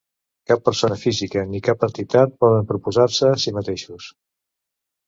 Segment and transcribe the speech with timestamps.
[0.51, 4.13] Cap persona física ni cap entitat poden proposar-se a si mateixes.